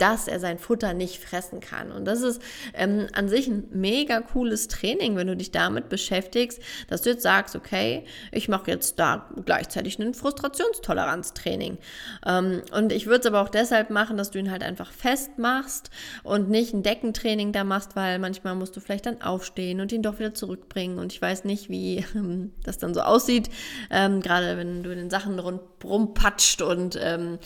dass 0.03 0.27
er 0.27 0.41
sein 0.41 0.59
Futter 0.59 0.93
nicht 0.93 1.23
fressen 1.23 1.61
kann. 1.61 1.89
Und 1.89 2.03
das 2.03 2.23
ist 2.23 2.41
ähm, 2.73 3.07
an 3.13 3.29
sich 3.29 3.47
ein 3.47 3.69
mega 3.71 4.19
cooles 4.19 4.67
Training, 4.67 5.15
wenn 5.15 5.27
du 5.27 5.37
dich 5.37 5.51
damit 5.51 5.87
beschäftigst, 5.87 6.61
dass 6.89 7.03
du 7.03 7.11
jetzt 7.11 7.23
sagst, 7.23 7.55
okay, 7.55 8.03
ich 8.33 8.49
mache 8.49 8.69
jetzt 8.69 8.99
da 8.99 9.29
gleichzeitig 9.45 9.97
ein 9.99 10.13
Frustrationstoleranztraining. 10.13 11.77
Ähm, 12.25 12.63
und 12.73 12.91
ich 12.91 13.05
würde 13.05 13.21
es 13.21 13.25
aber 13.27 13.39
auch 13.39 13.47
deshalb 13.47 13.91
machen, 13.91 14.17
dass 14.17 14.31
du 14.31 14.39
ihn 14.39 14.51
halt 14.51 14.61
einfach 14.61 14.91
festmachst 14.91 15.89
und 16.23 16.49
nicht 16.49 16.73
ein 16.73 16.83
Deckentraining 16.83 17.53
da 17.53 17.63
machst, 17.63 17.95
weil 17.95 18.19
manchmal 18.19 18.55
musst 18.55 18.75
du 18.75 18.81
vielleicht 18.81 19.05
dann 19.05 19.21
aufstehen 19.21 19.79
und 19.79 19.93
ihn 19.93 20.01
doch 20.01 20.19
wieder 20.19 20.33
zurückbringen. 20.33 20.99
Und 20.99 21.13
ich 21.13 21.21
weiß 21.21 21.45
nicht, 21.45 21.69
wie 21.69 22.03
ähm, 22.13 22.51
das 22.65 22.77
dann 22.77 22.93
so 22.93 22.99
aussieht, 22.99 23.49
ähm, 23.89 24.19
gerade 24.19 24.57
wenn 24.57 24.83
du 24.83 24.91
in 24.91 24.97
den 24.97 25.09
Sachen 25.09 25.39
rund, 25.39 25.61
rumpatscht 25.81 26.61
und 26.61 26.99
ähm, 27.01 27.39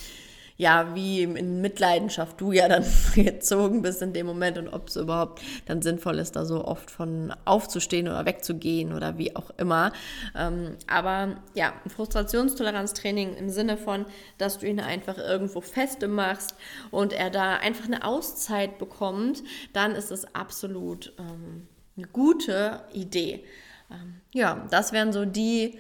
ja, 0.58 0.96
wie 0.96 1.22
in 1.22 1.62
Mitleidenschaft 1.62 2.42
du 2.42 2.52
ja 2.52 2.68
dann 2.68 2.84
gezogen 3.16 3.84
bist 3.84 4.02
in 4.02 4.14
dem 4.14 4.26
Moment 4.26 4.58
und 4.58 4.68
ob 4.68 4.90
es 4.90 4.96
überhaupt 4.96 5.42
dann 5.68 5.82
sinnvoll 5.82 6.18
ist, 6.18 6.36
da 6.36 6.46
so 6.46 6.66
oft 6.66 6.90
von 6.90 7.34
aufzustehen 7.46 8.08
oder 8.08 8.26
wegzugehen 8.26 8.94
oder 8.94 9.18
wie 9.20 9.36
auch 9.36 9.52
immer. 9.58 9.94
Ähm, 10.36 10.76
aber 10.88 11.38
ja, 11.54 11.74
Frustrationstoleranztraining 11.88 13.36
im 13.36 13.50
Sinne 13.50 13.78
von, 13.78 14.06
dass 14.40 14.58
du 14.58 14.68
ihn 14.68 14.80
einfach 14.80 15.18
irgendwo 15.18 15.62
feste 15.62 16.08
machst 16.08 16.56
und 16.90 17.14
er 17.14 17.30
da 17.30 17.58
einfach 17.58 17.86
eine 17.86 18.04
Auszeit 18.04 18.80
bekommt, 18.80 19.44
dann 19.74 19.92
ist 19.92 20.12
es 20.12 20.34
absolut 20.34 21.14
ähm, 21.20 21.68
eine 21.96 22.08
gute 22.08 22.82
Idee. 22.94 23.44
Ähm, 23.92 24.22
ja, 24.34 24.66
das 24.72 24.92
wären 24.92 25.14
so 25.14 25.26
die 25.26 25.78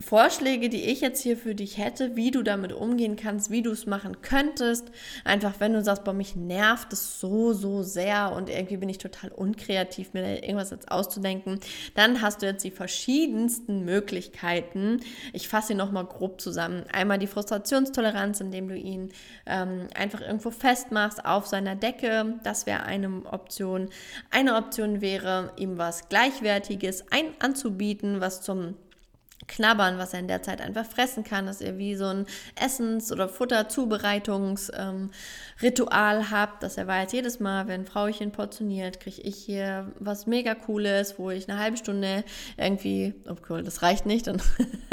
Vorschläge, 0.00 0.68
die 0.68 0.84
ich 0.84 1.00
jetzt 1.00 1.22
hier 1.22 1.36
für 1.36 1.56
dich 1.56 1.76
hätte, 1.76 2.14
wie 2.14 2.30
du 2.30 2.44
damit 2.44 2.72
umgehen 2.72 3.16
kannst, 3.16 3.50
wie 3.50 3.62
du 3.62 3.72
es 3.72 3.84
machen 3.84 4.22
könntest. 4.22 4.92
Einfach, 5.24 5.54
wenn 5.58 5.72
du 5.72 5.82
sagst, 5.82 6.04
boah, 6.04 6.12
mich 6.12 6.36
nervt 6.36 6.92
es 6.92 7.18
so, 7.18 7.52
so 7.52 7.82
sehr 7.82 8.32
und 8.32 8.48
irgendwie 8.48 8.76
bin 8.76 8.88
ich 8.88 8.98
total 8.98 9.32
unkreativ, 9.32 10.12
mir 10.12 10.44
irgendwas 10.44 10.70
jetzt 10.70 10.92
auszudenken, 10.92 11.58
dann 11.96 12.22
hast 12.22 12.42
du 12.42 12.46
jetzt 12.46 12.62
die 12.62 12.70
verschiedensten 12.70 13.84
Möglichkeiten. 13.84 15.00
Ich 15.32 15.48
fasse 15.48 15.68
sie 15.68 15.74
nochmal 15.74 16.06
grob 16.06 16.40
zusammen. 16.40 16.84
Einmal 16.92 17.18
die 17.18 17.26
Frustrationstoleranz, 17.26 18.40
indem 18.40 18.68
du 18.68 18.76
ihn 18.76 19.10
ähm, 19.46 19.88
einfach 19.96 20.20
irgendwo 20.20 20.52
festmachst 20.52 21.24
auf 21.24 21.48
seiner 21.48 21.74
Decke. 21.74 22.38
Das 22.44 22.66
wäre 22.66 22.84
eine 22.84 23.24
Option. 23.32 23.88
Eine 24.30 24.54
Option 24.54 25.00
wäre, 25.00 25.52
ihm 25.56 25.76
was 25.76 26.08
Gleichwertiges 26.08 27.04
ein 27.10 27.26
anzubieten, 27.40 28.20
was 28.20 28.42
zum 28.42 28.76
knabbern, 29.46 29.98
was 29.98 30.12
er 30.12 30.20
in 30.20 30.28
der 30.28 30.42
Zeit 30.42 30.60
einfach 30.60 30.84
fressen 30.84 31.24
kann, 31.24 31.46
dass 31.46 31.60
ihr 31.60 31.78
wie 31.78 31.94
so 31.94 32.06
ein 32.06 32.26
Essens- 32.56 33.12
oder 33.12 33.28
Futterzubereitungsritual 33.28 36.18
ähm, 36.18 36.30
habt, 36.30 36.62
dass 36.62 36.76
er 36.76 36.86
weiß, 36.86 37.12
jedes 37.12 37.40
Mal, 37.40 37.66
wenn 37.68 37.86
Frauchen 37.86 38.32
portioniert, 38.32 39.00
kriege 39.00 39.22
ich 39.22 39.36
hier 39.36 39.92
was 39.98 40.26
mega 40.26 40.54
cooles, 40.54 41.18
wo 41.18 41.30
ich 41.30 41.48
eine 41.48 41.58
halbe 41.58 41.76
Stunde 41.76 42.24
irgendwie, 42.56 43.14
oh 43.28 43.36
cool, 43.48 43.62
das 43.62 43.82
reicht 43.82 44.06
nicht, 44.06 44.26
dann 44.26 44.42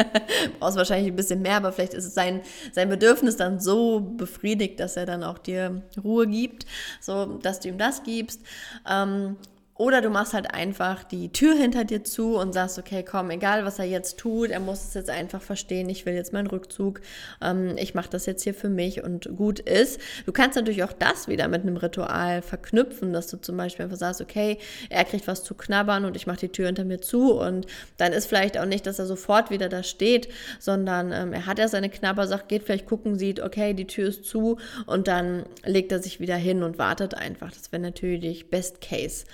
brauchst 0.60 0.78
wahrscheinlich 0.78 1.12
ein 1.12 1.16
bisschen 1.16 1.42
mehr, 1.42 1.58
aber 1.58 1.72
vielleicht 1.72 1.96
ist 1.96 2.06
es 2.06 2.14
sein, 2.14 2.42
sein 2.72 2.90
Bedürfnis 2.90 3.38
dann 3.38 3.60
so 3.60 4.00
befriedigt, 4.00 4.80
dass 4.80 4.96
er 4.96 5.08
dann 5.08 5.24
auch 5.24 5.40
dir 5.40 5.82
Ruhe 6.04 6.28
gibt, 6.28 6.66
so 7.02 7.25
dass 7.25 7.60
du 7.60 7.70
ihm 7.70 7.78
das 7.78 8.04
gibst. 8.04 8.42
Ähm, 8.88 9.38
oder 9.77 10.00
du 10.00 10.10
machst 10.10 10.34
halt 10.34 10.53
einfach 10.53 11.03
die 11.03 11.34
Tür 11.34 11.53
hinter 11.53 11.84
dir 11.84 12.03
zu 12.05 12.38
und 12.38 12.53
sagst, 12.53 12.79
okay, 12.79 13.03
komm, 13.03 13.29
egal 13.29 13.65
was 13.65 13.77
er 13.77 13.84
jetzt 13.84 14.17
tut, 14.17 14.50
er 14.50 14.62
muss 14.62 14.86
es 14.86 14.94
jetzt 14.94 15.10
einfach 15.10 15.41
verstehen, 15.41 15.89
ich 15.89 16.05
will 16.05 16.13
jetzt 16.13 16.32
meinen 16.32 16.48
Rückzug, 16.48 17.01
ähm, 17.41 17.75
ich 17.77 17.94
mache 17.94 18.10
das 18.10 18.25
jetzt 18.25 18.44
hier 18.44 18.53
für 18.53 18.70
mich 18.70 19.03
und 19.03 19.36
gut 19.36 19.60
ist. 19.60 20.00
Du 20.25 20.32
kannst 20.32 20.55
natürlich 20.55 20.84
auch 20.84 20.94
das 20.94 21.27
wieder 21.27 21.50
mit 21.50 21.63
einem 21.63 21.75
Ritual 21.75 22.41
verknüpfen, 22.41 23.12
dass 23.12 23.27
du 23.27 23.36
zum 23.36 23.58
Beispiel 23.58 23.84
einfach 23.84 23.98
sagst, 23.98 24.22
okay, 24.22 24.60
er 24.89 25.03
kriegt 25.03 25.27
was 25.27 25.44
zu 25.44 25.55
knabbern 25.55 26.05
und 26.05 26.15
ich 26.15 26.25
mache 26.25 26.39
die 26.39 26.50
Tür 26.50 26.67
hinter 26.67 26.86
mir 26.86 27.01
zu 27.01 27.34
und 27.34 27.67
dann 27.98 28.13
ist 28.13 28.27
vielleicht 28.27 28.58
auch 28.58 28.65
nicht, 28.65 28.88
dass 28.88 29.00
er 29.00 29.05
sofort 29.05 29.51
wieder 29.51 29.67
da 29.67 29.84
steht, 29.84 30.29
sondern 30.58 31.12
ähm, 31.12 31.34
er 31.34 31.48
hat 31.48 31.60
ja 31.60 31.67
seine 31.67 31.89
Knabbersache, 31.89 32.46
geht 32.48 32.63
vielleicht 32.63 32.86
gucken, 32.86 33.20
sieht, 33.20 33.41
okay, 33.41 33.74
die 33.74 33.88
Tür 33.88 34.08
ist 34.08 34.24
zu 34.24 34.58
und 34.86 35.10
dann 35.10 35.44
legt 35.65 35.91
er 35.91 36.01
sich 36.01 36.22
wieder 36.22 36.38
hin 36.38 36.63
und 36.63 36.77
wartet 36.77 37.13
einfach. 37.13 37.51
Das 37.51 37.74
wäre 37.74 37.82
natürlich 37.82 38.50
Best 38.50 38.79
Case 38.79 39.25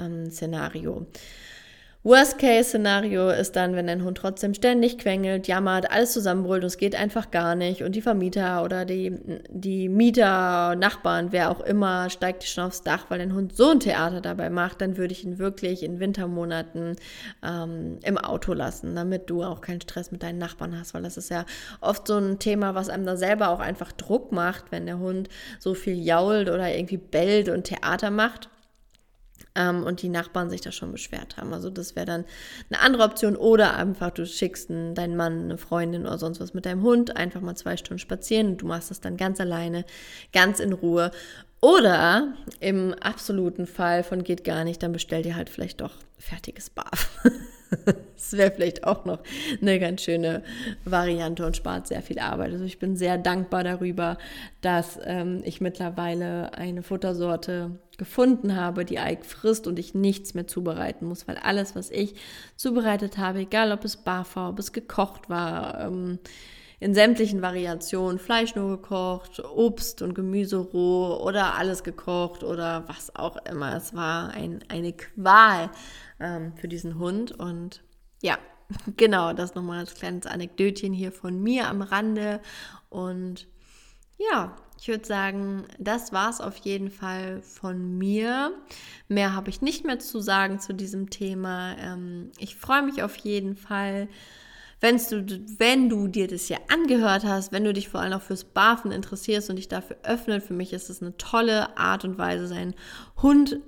ähm, 0.00 0.30
Szenario. 0.30 1.06
Worst-Case-Szenario 2.02 3.28
ist 3.28 3.56
dann, 3.56 3.76
wenn 3.76 3.86
dein 3.86 4.02
Hund 4.02 4.16
trotzdem 4.16 4.54
ständig 4.54 4.96
quengelt, 4.96 5.46
jammert, 5.48 5.90
alles 5.90 6.12
zusammenbrüllt 6.14 6.62
und 6.62 6.68
es 6.68 6.78
geht 6.78 6.94
einfach 6.94 7.30
gar 7.30 7.54
nicht 7.54 7.82
und 7.82 7.94
die 7.94 8.00
Vermieter 8.00 8.64
oder 8.64 8.86
die, 8.86 9.18
die 9.50 9.90
Mieter, 9.90 10.76
Nachbarn, 10.76 11.30
wer 11.30 11.50
auch 11.50 11.60
immer, 11.60 12.08
steigt 12.08 12.44
schon 12.44 12.64
aufs 12.64 12.82
Dach, 12.82 13.06
weil 13.10 13.18
dein 13.18 13.34
Hund 13.34 13.54
so 13.54 13.72
ein 13.72 13.80
Theater 13.80 14.22
dabei 14.22 14.48
macht, 14.48 14.80
dann 14.80 14.96
würde 14.96 15.12
ich 15.12 15.24
ihn 15.24 15.38
wirklich 15.38 15.82
in 15.82 16.00
Wintermonaten 16.00 16.96
ähm, 17.42 17.98
im 18.02 18.16
Auto 18.16 18.54
lassen, 18.54 18.94
damit 18.94 19.28
du 19.28 19.42
auch 19.42 19.60
keinen 19.60 19.82
Stress 19.82 20.10
mit 20.10 20.22
deinen 20.22 20.38
Nachbarn 20.38 20.78
hast, 20.78 20.94
weil 20.94 21.02
das 21.02 21.18
ist 21.18 21.28
ja 21.28 21.44
oft 21.82 22.06
so 22.06 22.16
ein 22.16 22.38
Thema, 22.38 22.74
was 22.74 22.88
einem 22.88 23.04
da 23.04 23.18
selber 23.18 23.50
auch 23.50 23.60
einfach 23.60 23.92
Druck 23.92 24.32
macht, 24.32 24.72
wenn 24.72 24.86
der 24.86 25.00
Hund 25.00 25.28
so 25.58 25.74
viel 25.74 26.02
jault 26.02 26.48
oder 26.48 26.74
irgendwie 26.74 26.96
bellt 26.96 27.50
und 27.50 27.64
Theater 27.64 28.10
macht 28.10 28.48
ähm, 29.54 29.82
und 29.82 30.02
die 30.02 30.08
Nachbarn 30.08 30.50
sich 30.50 30.60
da 30.60 30.72
schon 30.72 30.92
beschwert 30.92 31.36
haben. 31.36 31.52
Also 31.52 31.70
das 31.70 31.96
wäre 31.96 32.06
dann 32.06 32.24
eine 32.70 32.80
andere 32.80 33.02
Option. 33.04 33.36
Oder 33.36 33.76
einfach, 33.76 34.10
du 34.10 34.26
schickst 34.26 34.70
einen, 34.70 34.94
deinen 34.94 35.16
Mann, 35.16 35.44
eine 35.44 35.58
Freundin 35.58 36.02
oder 36.02 36.18
sonst 36.18 36.40
was 36.40 36.54
mit 36.54 36.66
deinem 36.66 36.82
Hund, 36.82 37.16
einfach 37.16 37.40
mal 37.40 37.56
zwei 37.56 37.76
Stunden 37.76 37.98
spazieren 37.98 38.48
und 38.48 38.62
du 38.62 38.66
machst 38.66 38.90
das 38.90 39.00
dann 39.00 39.16
ganz 39.16 39.40
alleine, 39.40 39.84
ganz 40.32 40.60
in 40.60 40.72
Ruhe. 40.72 41.10
Oder 41.60 42.34
im 42.60 42.94
absoluten 42.94 43.66
Fall 43.66 44.02
von 44.02 44.24
geht 44.24 44.44
gar 44.44 44.64
nicht, 44.64 44.82
dann 44.82 44.92
bestell 44.92 45.22
dir 45.22 45.36
halt 45.36 45.50
vielleicht 45.50 45.82
doch 45.82 45.92
fertiges 46.18 46.70
Barf. 46.70 47.10
das 48.16 48.32
wäre 48.32 48.50
vielleicht 48.50 48.84
auch 48.84 49.04
noch 49.04 49.20
eine 49.60 49.78
ganz 49.78 50.02
schöne 50.02 50.42
Variante 50.86 51.44
und 51.44 51.56
spart 51.56 51.86
sehr 51.86 52.00
viel 52.00 52.18
Arbeit. 52.18 52.52
Also 52.52 52.64
ich 52.64 52.78
bin 52.78 52.96
sehr 52.96 53.18
dankbar 53.18 53.62
darüber, 53.62 54.16
dass 54.62 54.98
ähm, 55.04 55.42
ich 55.44 55.60
mittlerweile 55.60 56.54
eine 56.54 56.82
Futtersorte 56.82 57.78
gefunden 58.00 58.56
habe, 58.56 58.86
die 58.86 58.96
Ike 58.96 59.24
frisst 59.24 59.66
und 59.66 59.78
ich 59.78 59.92
nichts 59.94 60.32
mehr 60.32 60.46
zubereiten 60.46 61.06
muss, 61.06 61.28
weil 61.28 61.36
alles, 61.36 61.76
was 61.76 61.90
ich 61.90 62.14
zubereitet 62.56 63.18
habe, 63.18 63.40
egal 63.40 63.72
ob 63.72 63.84
es 63.84 63.98
bar 63.98 64.26
war, 64.32 64.48
ob 64.48 64.58
es 64.58 64.72
gekocht 64.72 65.28
war, 65.28 65.78
ähm, 65.80 66.18
in 66.78 66.94
sämtlichen 66.94 67.42
Variationen, 67.42 68.18
Fleisch 68.18 68.54
nur 68.54 68.70
gekocht, 68.70 69.44
Obst 69.44 70.00
und 70.00 70.14
Gemüse 70.14 70.56
roh 70.56 71.20
oder 71.22 71.56
alles 71.56 71.84
gekocht 71.84 72.42
oder 72.42 72.88
was 72.88 73.14
auch 73.14 73.36
immer. 73.44 73.76
Es 73.76 73.94
war 73.94 74.30
ein, 74.30 74.64
eine 74.68 74.94
Qual 74.94 75.68
ähm, 76.20 76.54
für 76.56 76.68
diesen 76.68 76.98
Hund 76.98 77.32
und 77.32 77.82
ja, 78.22 78.38
genau, 78.96 79.34
das 79.34 79.54
nochmal 79.54 79.80
als 79.80 79.94
kleines 79.94 80.24
Anekdötchen 80.24 80.94
hier 80.94 81.12
von 81.12 81.38
mir 81.42 81.68
am 81.68 81.82
Rande 81.82 82.40
und 82.88 83.46
ja, 84.16 84.56
ich 84.80 84.88
würde 84.88 85.04
sagen, 85.04 85.64
das 85.78 86.10
war 86.10 86.30
es 86.30 86.40
auf 86.40 86.56
jeden 86.56 86.90
Fall 86.90 87.42
von 87.42 87.98
mir. 87.98 88.52
Mehr 89.08 89.34
habe 89.34 89.50
ich 89.50 89.60
nicht 89.60 89.84
mehr 89.84 89.98
zu 89.98 90.20
sagen 90.20 90.58
zu 90.58 90.72
diesem 90.72 91.10
Thema. 91.10 91.76
Ähm, 91.76 92.30
ich 92.38 92.56
freue 92.56 92.82
mich 92.82 93.02
auf 93.02 93.14
jeden 93.16 93.56
Fall, 93.56 94.08
du, 94.80 95.22
wenn 95.58 95.90
du 95.90 96.08
dir 96.08 96.28
das 96.28 96.46
hier 96.46 96.60
angehört 96.68 97.24
hast, 97.24 97.52
wenn 97.52 97.64
du 97.64 97.74
dich 97.74 97.90
vor 97.90 98.00
allem 98.00 98.14
auch 98.14 98.22
fürs 98.22 98.44
Barfen 98.44 98.90
interessierst 98.90 99.50
und 99.50 99.56
dich 99.56 99.68
dafür 99.68 99.98
öffnet. 100.02 100.42
Für 100.42 100.54
mich 100.54 100.72
ist 100.72 100.88
es 100.88 101.02
eine 101.02 101.14
tolle 101.18 101.76
Art 101.76 102.06
und 102.06 102.16
Weise, 102.16 102.46
seinen 102.46 102.74
Hund 103.20 103.60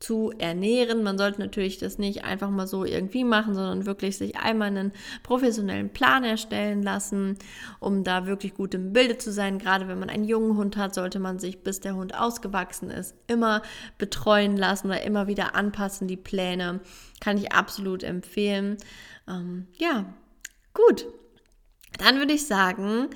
zu 0.00 0.32
ernähren. 0.38 1.02
Man 1.02 1.18
sollte 1.18 1.40
natürlich 1.40 1.78
das 1.78 1.98
nicht 1.98 2.24
einfach 2.24 2.50
mal 2.50 2.66
so 2.66 2.84
irgendwie 2.84 3.24
machen, 3.24 3.54
sondern 3.54 3.86
wirklich 3.86 4.16
sich 4.16 4.36
einmal 4.36 4.68
einen 4.68 4.92
professionellen 5.22 5.90
Plan 5.90 6.24
erstellen 6.24 6.82
lassen, 6.82 7.36
um 7.80 8.04
da 8.04 8.26
wirklich 8.26 8.54
gut 8.54 8.74
im 8.74 8.92
Bilde 8.92 9.18
zu 9.18 9.32
sein. 9.32 9.58
Gerade 9.58 9.88
wenn 9.88 9.98
man 9.98 10.10
einen 10.10 10.24
jungen 10.24 10.56
Hund 10.56 10.76
hat, 10.76 10.94
sollte 10.94 11.18
man 11.18 11.38
sich, 11.38 11.62
bis 11.62 11.80
der 11.80 11.96
Hund 11.96 12.14
ausgewachsen 12.14 12.90
ist, 12.90 13.14
immer 13.26 13.62
betreuen 13.98 14.56
lassen 14.56 14.88
oder 14.88 15.02
immer 15.02 15.26
wieder 15.26 15.54
anpassen, 15.54 16.06
die 16.06 16.16
Pläne. 16.16 16.80
Kann 17.20 17.36
ich 17.36 17.52
absolut 17.52 18.04
empfehlen. 18.04 18.76
Ähm, 19.26 19.66
ja, 19.78 20.04
gut. 20.74 21.06
Dann 21.98 22.18
würde 22.18 22.34
ich 22.34 22.46
sagen, 22.46 23.08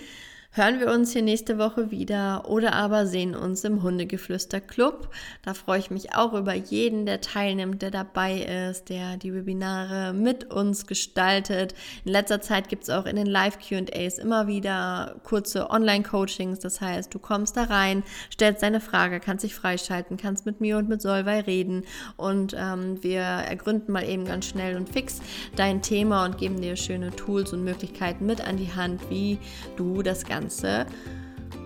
hören 0.54 0.80
wir 0.80 0.92
uns 0.92 1.12
hier 1.14 1.23
nächste 1.23 1.56
Woche 1.56 1.90
wieder 1.90 2.44
oder 2.47 2.75
aber 2.75 3.06
sehen 3.06 3.35
uns 3.35 3.64
im 3.64 3.82
Hundegeflüster 3.82 4.61
Club. 4.61 5.09
Da 5.42 5.54
freue 5.54 5.78
ich 5.78 5.90
mich 5.90 6.14
auch 6.14 6.35
über 6.35 6.52
jeden, 6.52 7.06
der 7.06 7.23
teilnimmt, 7.23 7.80
der 7.80 7.90
dabei 7.90 8.68
ist, 8.68 8.90
der 8.90 9.16
die 9.16 9.32
Webinare 9.32 10.12
mit 10.12 10.52
uns 10.52 10.87
gestaltet. 10.87 11.75
In 12.04 12.12
letzter 12.12 12.42
Zeit 12.42 12.68
gibt 12.68 12.82
es 12.82 12.90
auch 12.90 13.06
in 13.06 13.16
den 13.16 13.26
Live-QAs 13.26 14.18
immer 14.18 14.47
wieder 14.47 15.16
kurze 15.25 15.71
Online-Coachings. 15.71 16.59
Das 16.59 16.82
heißt, 16.82 17.14
du 17.14 17.18
kommst 17.18 17.56
da 17.56 17.64
rein, 17.64 18.02
stellst 18.30 18.62
deine 18.62 18.80
Frage, 18.80 19.21
kannst 19.21 19.44
dich 19.44 19.54
freischalten, 19.54 20.18
kannst 20.18 20.44
mit 20.44 20.61
mir 20.61 20.76
und 20.76 20.87
mit 20.87 21.00
Solvay 21.00 21.40
reden 21.40 21.85
und 22.18 22.54
ähm, 22.59 23.02
wir 23.02 23.23
ergründen 23.23 23.90
mal 23.90 24.06
eben 24.06 24.26
ganz 24.26 24.47
schnell 24.49 24.76
und 24.76 24.90
fix 24.90 25.23
dein 25.56 25.80
Thema 25.80 26.26
und 26.26 26.37
geben 26.37 26.61
dir 26.61 26.76
schöne 26.76 27.11
Tools 27.11 27.54
und 27.54 27.64
Möglichkeiten 27.64 28.26
mit 28.26 28.47
an 28.47 28.59
die 28.59 28.75
Hand, 28.75 29.00
wie 29.09 29.38
du 29.76 30.02
das 30.02 30.26
Ganze 30.26 30.41
Ganze 30.42 30.87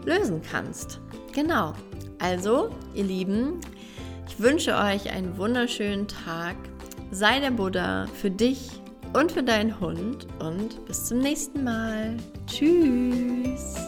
lösen 0.04 0.42
kannst. 0.42 1.00
Genau. 1.32 1.72
Also, 2.18 2.70
ihr 2.94 3.04
Lieben, 3.04 3.60
ich 4.28 4.38
wünsche 4.40 4.74
euch 4.76 5.10
einen 5.10 5.36
wunderschönen 5.36 6.08
Tag. 6.08 6.56
Sei 7.10 7.40
der 7.40 7.50
Buddha 7.50 8.06
für 8.06 8.30
dich 8.30 8.70
und 9.12 9.32
für 9.32 9.42
deinen 9.42 9.78
Hund 9.80 10.26
und 10.38 10.84
bis 10.86 11.06
zum 11.06 11.18
nächsten 11.18 11.64
Mal. 11.64 12.16
Tschüss. 12.46 13.85